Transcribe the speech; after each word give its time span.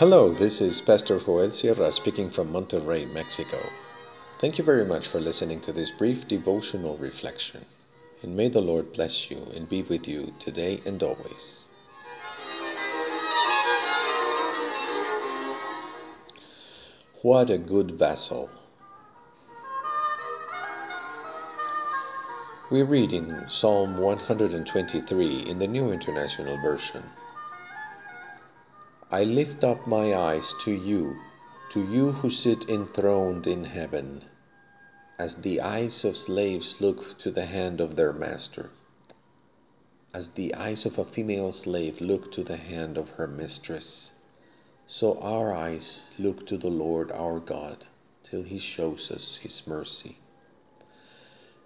Hello, 0.00 0.32
this 0.32 0.62
is 0.62 0.80
Pastor 0.80 1.20
Joel 1.20 1.52
Sierra 1.52 1.92
speaking 1.92 2.30
from 2.30 2.50
Monterrey, 2.50 3.04
Mexico. 3.12 3.60
Thank 4.40 4.56
you 4.56 4.64
very 4.64 4.86
much 4.86 5.08
for 5.08 5.20
listening 5.20 5.60
to 5.60 5.74
this 5.74 5.90
brief 5.90 6.26
devotional 6.26 6.96
reflection. 6.96 7.66
And 8.22 8.34
may 8.34 8.48
the 8.48 8.62
Lord 8.62 8.94
bless 8.94 9.30
you 9.30 9.46
and 9.54 9.68
be 9.68 9.82
with 9.82 10.08
you 10.08 10.32
today 10.38 10.80
and 10.86 11.02
always. 11.02 11.66
What 17.20 17.50
a 17.50 17.58
good 17.58 17.90
vessel. 17.98 18.48
We 22.70 22.80
read 22.80 23.12
in 23.12 23.44
Psalm 23.50 23.98
123 23.98 25.40
in 25.46 25.58
the 25.58 25.66
New 25.66 25.92
International 25.92 26.56
Version. 26.62 27.02
I 29.12 29.24
lift 29.24 29.64
up 29.64 29.88
my 29.88 30.14
eyes 30.14 30.54
to 30.60 30.70
you, 30.70 31.18
to 31.72 31.82
you 31.82 32.12
who 32.12 32.30
sit 32.30 32.68
enthroned 32.68 33.44
in 33.44 33.64
heaven, 33.64 34.22
as 35.18 35.34
the 35.34 35.60
eyes 35.60 36.04
of 36.04 36.16
slaves 36.16 36.76
look 36.78 37.18
to 37.18 37.32
the 37.32 37.46
hand 37.46 37.80
of 37.80 37.96
their 37.96 38.12
master, 38.12 38.70
as 40.14 40.28
the 40.30 40.54
eyes 40.54 40.86
of 40.86 40.96
a 40.96 41.04
female 41.04 41.50
slave 41.50 42.00
look 42.00 42.30
to 42.30 42.44
the 42.44 42.56
hand 42.56 42.96
of 42.96 43.10
her 43.10 43.26
mistress. 43.26 44.12
So 44.86 45.18
our 45.18 45.52
eyes 45.52 46.02
look 46.16 46.46
to 46.46 46.56
the 46.56 46.70
Lord 46.70 47.10
our 47.10 47.40
God 47.40 47.86
till 48.22 48.42
he 48.44 48.60
shows 48.60 49.10
us 49.10 49.40
his 49.42 49.66
mercy. 49.66 50.18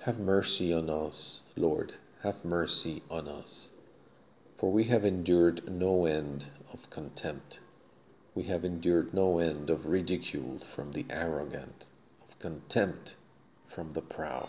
Have 0.01 0.19
mercy 0.19 0.73
on 0.73 0.89
us, 0.89 1.43
Lord, 1.57 1.93
have 2.23 2.43
mercy 2.43 3.03
on 3.11 3.29
us. 3.29 3.69
For 4.57 4.71
we 4.71 4.85
have 4.85 5.05
endured 5.05 5.69
no 5.69 6.07
end 6.07 6.47
of 6.73 6.89
contempt. 6.89 7.59
We 8.35 8.45
have 8.45 8.65
endured 8.65 9.13
no 9.13 9.39
end 9.39 9.69
of 9.69 9.87
ridicule 9.87 10.61
from 10.61 10.93
the 10.93 11.05
arrogant, 11.11 11.87
of 12.29 12.39
contempt 12.39 13.17
from 13.67 13.93
the 13.93 14.01
proud. 14.01 14.49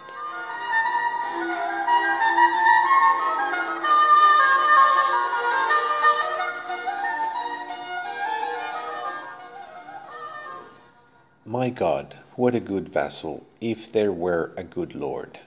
My 11.47 11.69
God, 11.69 12.15
what 12.35 12.53
a 12.53 12.59
good 12.59 12.89
vassal, 12.89 13.45
if 13.61 13.91
there 13.91 14.11
were 14.11 14.51
a 14.55 14.63
good 14.63 14.93
Lord. 14.93 15.39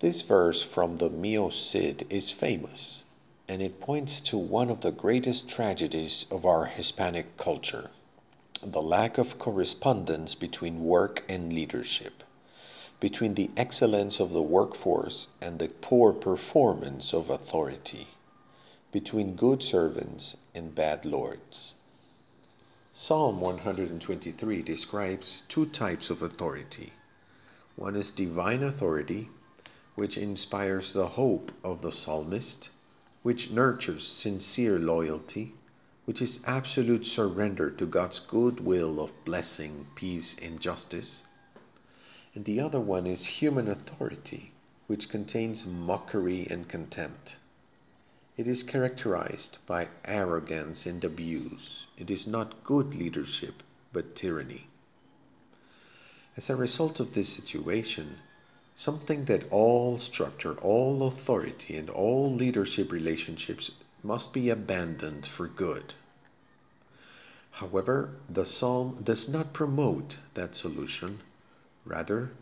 This 0.00 0.20
verse 0.20 0.62
from 0.62 0.98
the 0.98 1.08
Mio 1.08 1.48
Cid 1.48 2.06
is 2.10 2.30
famous, 2.30 3.04
and 3.48 3.62
it 3.62 3.80
points 3.80 4.20
to 4.20 4.36
one 4.36 4.68
of 4.68 4.82
the 4.82 4.92
greatest 4.92 5.48
tragedies 5.48 6.26
of 6.30 6.44
our 6.44 6.66
Hispanic 6.66 7.38
culture 7.38 7.90
the 8.62 8.82
lack 8.82 9.16
of 9.16 9.38
correspondence 9.38 10.34
between 10.34 10.84
work 10.84 11.24
and 11.30 11.50
leadership, 11.50 12.22
between 13.00 13.34
the 13.34 13.50
excellence 13.56 14.20
of 14.20 14.34
the 14.34 14.42
workforce 14.42 15.28
and 15.40 15.58
the 15.58 15.68
poor 15.68 16.12
performance 16.12 17.14
of 17.14 17.30
authority, 17.30 18.08
between 18.92 19.34
good 19.34 19.62
servants 19.62 20.36
and 20.54 20.74
bad 20.74 21.06
lords. 21.06 21.74
Psalm 22.92 23.40
123 23.40 24.60
describes 24.60 25.42
two 25.48 25.64
types 25.64 26.10
of 26.10 26.20
authority. 26.20 26.92
One 27.76 27.96
is 27.96 28.10
divine 28.10 28.62
authority, 28.62 29.30
which 29.96 30.16
inspires 30.16 30.92
the 30.92 31.08
hope 31.08 31.50
of 31.64 31.82
the 31.82 31.90
psalmist, 31.90 32.68
which 33.22 33.50
nurtures 33.50 34.06
sincere 34.06 34.78
loyalty, 34.78 35.54
which 36.04 36.22
is 36.22 36.38
absolute 36.44 37.04
surrender 37.04 37.70
to 37.70 37.86
God's 37.86 38.20
good 38.20 38.60
will 38.60 39.00
of 39.00 39.24
blessing, 39.24 39.86
peace, 39.96 40.36
and 40.40 40.60
justice. 40.60 41.24
And 42.34 42.44
the 42.44 42.60
other 42.60 42.78
one 42.78 43.06
is 43.06 43.24
human 43.24 43.66
authority, 43.68 44.52
which 44.86 45.08
contains 45.08 45.66
mockery 45.66 46.46
and 46.48 46.68
contempt. 46.68 47.36
It 48.36 48.46
is 48.46 48.62
characterized 48.62 49.56
by 49.66 49.88
arrogance 50.04 50.84
and 50.84 51.02
abuse. 51.02 51.86
It 51.96 52.10
is 52.10 52.26
not 52.26 52.62
good 52.62 52.94
leadership, 52.94 53.62
but 53.94 54.14
tyranny. 54.14 54.68
As 56.36 56.50
a 56.50 56.54
result 56.54 57.00
of 57.00 57.14
this 57.14 57.30
situation, 57.30 58.18
something 58.76 59.24
that 59.24 59.50
all 59.50 59.98
structure, 59.98 60.54
all 60.58 61.06
authority, 61.06 61.76
and 61.76 61.88
all 61.88 62.32
leadership 62.32 62.92
relationships 62.92 63.70
must 64.02 64.32
be 64.32 64.50
abandoned 64.50 65.26
for 65.26 65.48
good. 65.48 65.94
However, 67.52 68.10
the 68.28 68.44
psalm 68.44 69.00
does 69.02 69.28
not 69.30 69.54
promote 69.54 70.18
that 70.34 70.54
solution. 70.54 71.20
Rather, 71.86 72.32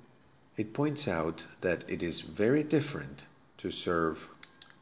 it 0.56 0.75
points 0.75 1.06
out 1.06 1.45
that 1.61 1.84
it 1.89 2.03
is 2.03 2.21
very 2.21 2.65
different 2.65 3.25
to 3.59 3.71
serve 3.71 4.19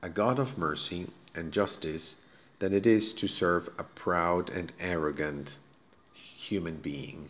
a 0.03 0.09
God 0.09 0.39
of 0.39 0.57
mercy 0.57 1.11
and 1.35 1.53
justice 1.53 2.17
than 2.61 2.73
it 2.73 2.87
is 2.87 3.13
to 3.13 3.29
serve 3.29 3.69
a 3.79 3.85
proud 3.85 4.49
and 4.49 4.73
arrogant 4.81 5.59
human 6.15 6.77
being. 6.77 7.29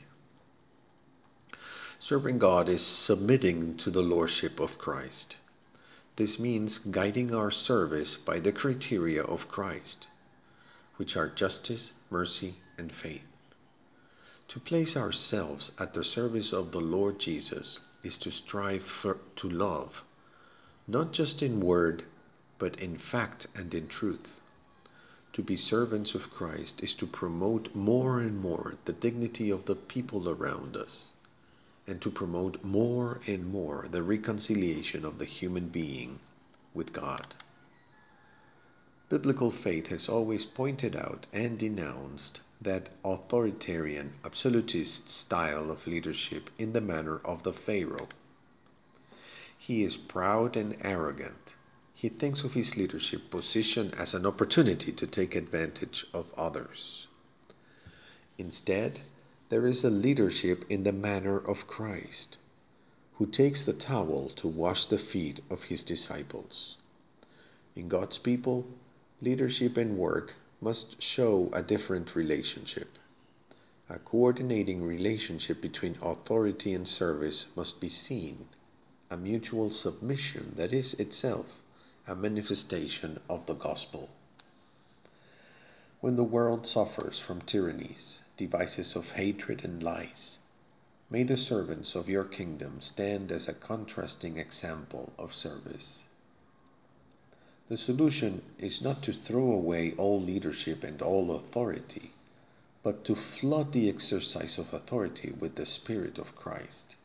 Serving 2.05 2.41
God 2.41 2.69
is 2.69 2.85
submitting 2.85 3.77
to 3.77 3.89
the 3.89 4.03
Lordship 4.03 4.59
of 4.59 4.77
Christ. 4.77 5.37
This 6.17 6.37
means 6.37 6.79
guiding 6.79 7.33
our 7.33 7.53
service 7.53 8.17
by 8.17 8.41
the 8.41 8.51
criteria 8.51 9.23
of 9.23 9.47
Christ, 9.47 10.09
which 10.97 11.17
are 11.17 11.29
justice, 11.29 11.93
mercy, 12.11 12.57
and 12.77 12.91
faith. 12.91 13.47
To 14.49 14.59
place 14.59 14.97
ourselves 14.97 15.71
at 15.79 15.95
the 15.95 16.03
service 16.03 16.53
of 16.53 16.73
the 16.73 16.81
Lord 16.81 17.21
Jesus 17.21 17.79
is 18.03 18.19
to 18.19 18.33
strive 18.33 18.83
for, 18.83 19.19
to 19.37 19.49
love, 19.49 20.03
not 20.89 21.13
just 21.13 21.41
in 21.41 21.61
word, 21.61 22.03
but 22.59 22.75
in 22.81 22.99
fact 22.99 23.47
and 23.55 23.73
in 23.73 23.87
truth. 23.87 24.41
To 25.35 25.43
be 25.43 25.57
servants 25.57 26.17
of 26.17 26.33
Christ 26.33 26.83
is 26.83 26.95
to 26.95 27.07
promote 27.07 27.73
more 27.77 28.19
and 28.19 28.41
more 28.41 28.75
the 28.87 28.93
dignity 28.93 29.51
of 29.51 29.67
the 29.67 29.77
people 29.77 30.29
around 30.29 30.77
us 30.77 31.13
and 31.87 32.01
to 32.01 32.11
promote 32.11 32.63
more 32.63 33.21
and 33.27 33.47
more 33.47 33.87
the 33.91 34.03
reconciliation 34.03 35.05
of 35.05 35.19
the 35.19 35.25
human 35.25 35.69
being 35.69 36.19
with 36.75 36.93
God. 36.93 37.35
Biblical 39.09 39.51
faith 39.51 39.89
has 39.89 40.09
always 40.09 40.47
pointed 40.47 40.97
out 40.97 41.27
and 41.33 41.59
denounced 41.59 42.41
that 42.61 42.89
authoritarian, 43.05 44.15
absolutist 44.25 45.11
style 45.11 45.71
of 45.71 45.87
leadership 45.87 46.49
in 46.59 46.73
the 46.73 46.81
manner 46.81 47.21
of 47.25 47.43
the 47.43 47.53
Pharaoh. 47.53 48.09
He 49.59 49.83
is 49.83 49.97
proud 49.97 50.57
and 50.57 50.77
arrogant. 50.81 51.57
He 51.95 52.09
thinks 52.09 52.43
of 52.43 52.55
his 52.55 52.77
leadership 52.77 53.31
position 53.31 53.93
as 53.95 54.15
an 54.15 54.25
opportunity 54.25 54.93
to 54.93 55.07
take 55.07 55.35
advantage 55.35 56.07
of 56.15 56.33
others. 56.37 57.07
Instead, 58.39 59.01
there 59.53 59.67
is 59.67 59.85
a 59.85 59.91
leadership 59.91 60.65
in 60.71 60.83
the 60.83 60.93
manner 60.93 61.37
of 61.37 61.67
Christ, 61.67 62.39
who 63.17 63.27
takes 63.27 63.63
the 63.63 63.75
towel 63.75 64.31
to 64.37 64.49
wash 64.49 64.87
the 64.87 64.97
feet 64.97 65.41
of 65.51 65.65
his 65.65 65.85
disciples. 65.85 66.79
In 67.77 67.87
God's 67.87 68.17
people, 68.17 68.65
leadership 69.21 69.77
and 69.77 69.99
work 69.99 70.37
must 70.63 71.03
show 71.03 71.51
a 71.53 71.63
different 71.63 72.17
relationship. 72.17 72.97
A 73.91 73.99
coordinating 73.99 74.83
relationship 74.83 75.61
between 75.61 75.99
authority 76.01 76.73
and 76.73 76.89
service 76.89 77.45
must 77.55 77.79
be 77.79 77.91
seen, 77.91 78.49
a 79.11 79.19
mutual 79.19 79.69
submission 79.69 80.55
that 80.57 80.73
is 80.73 80.95
itself 80.95 81.61
a 82.09 82.15
manifestation 82.15 83.21
of 83.29 83.45
the 83.45 83.53
gospel. 83.53 84.09
When 86.03 86.17
the 86.17 86.25
world 86.25 86.67
suffers 86.67 87.21
from 87.21 87.43
tyrannies, 87.43 88.23
devices 88.37 88.97
of 88.97 89.11
hatred 89.11 89.63
and 89.65 89.81
lies, 89.81 90.41
may 91.09 91.23
the 91.23 91.37
servants 91.37 91.95
of 91.95 92.09
your 92.09 92.25
kingdom 92.25 92.81
stand 92.81 93.31
as 93.31 93.47
a 93.47 93.53
contrasting 93.55 94.37
example 94.37 95.13
of 95.17 95.33
service. 95.33 96.07
The 97.69 97.79
solution 97.79 98.43
is 98.59 98.81
not 98.83 99.05
to 99.05 99.13
throw 99.13 99.53
away 99.53 99.93
all 99.93 100.21
leadership 100.21 100.83
and 100.83 101.01
all 101.01 101.37
authority, 101.37 102.15
but 102.83 103.05
to 103.05 103.15
flood 103.15 103.71
the 103.71 103.89
exercise 103.89 104.59
of 104.59 104.75
authority 104.75 105.31
with 105.39 105.55
the 105.55 105.67
Spirit 105.67 106.19
of 106.19 106.35
Christ. 106.35 106.97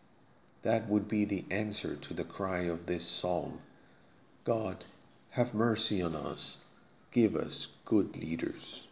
That 0.63 0.89
would 0.89 1.07
be 1.07 1.23
the 1.23 1.45
answer 1.51 1.95
to 1.95 2.15
the 2.15 2.23
cry 2.23 2.61
of 2.61 2.87
this 2.87 3.05
psalm 3.05 3.61
God, 4.43 4.85
have 5.29 5.53
mercy 5.53 6.01
on 6.01 6.15
us, 6.15 6.57
give 7.17 7.35
us 7.35 7.67
good 7.83 8.15
leaders. 8.15 8.87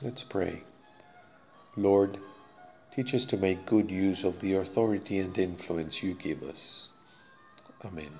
Let's 0.00 0.24
pray. 0.24 0.62
Lord, 1.76 2.18
Teach 2.94 3.14
us 3.14 3.24
to 3.24 3.38
make 3.38 3.64
good 3.64 3.90
use 3.90 4.22
of 4.22 4.38
the 4.40 4.52
authority 4.52 5.18
and 5.18 5.36
influence 5.38 6.02
you 6.02 6.12
give 6.12 6.42
us. 6.42 6.88
Amen. 7.82 8.10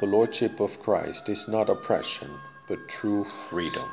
The 0.00 0.06
Lordship 0.06 0.60
of 0.60 0.78
Christ 0.82 1.30
is 1.30 1.48
not 1.48 1.70
oppression, 1.70 2.30
but 2.66 2.88
true 2.88 3.24
freedom. 3.48 3.88